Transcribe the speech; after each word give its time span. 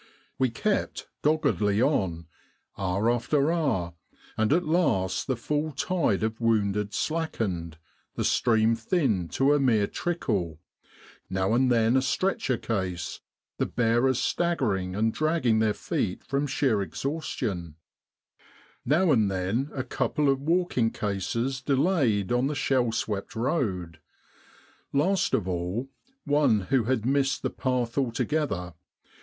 We 0.39 0.49
kept 0.49 1.07
doggedly 1.21 1.79
on, 1.79 2.25
hour 2.75 3.11
after 3.11 3.51
hour, 3.51 3.93
and 4.35 4.51
at 4.51 4.65
last 4.65 5.27
the 5.27 5.35
full 5.35 5.73
tide 5.73 6.23
of 6.23 6.41
wounded 6.41 6.91
slackened, 6.95 7.77
the 8.15 8.23
stream 8.23 8.73
thinned 8.73 9.31
to 9.33 9.53
a 9.53 9.59
mere 9.59 9.85
trickle 9.85 10.59
now 11.29 11.53
and 11.53 11.71
then 11.71 11.95
a 11.95 12.01
stretcher 12.01 12.57
case, 12.57 13.19
the 13.59 13.67
bearers 13.67 14.17
staggering 14.19 14.95
and 14.95 15.13
dragging 15.13 15.59
their 15.59 15.71
feet 15.75 16.23
from 16.23 16.47
sheer 16.47 16.81
exhaustion; 16.81 17.75
now 18.83 19.11
and 19.11 19.29
then 19.29 19.69
a 19.71 19.83
couple 19.83 20.29
of 20.29 20.41
walking 20.41 20.89
cases 20.89 21.61
delayed 21.61 22.31
on 22.31 22.47
the 22.47 22.55
shell 22.55 22.91
swept 22.91 23.35
road; 23.35 23.99
last 24.91 25.35
of 25.35 25.47
all, 25.47 25.91
one 26.25 26.59
who 26.71 26.85
had 26.85 27.05
missed 27.05 27.43
the 27.43 27.51
path 27.51 27.99
altogether. 27.99 28.73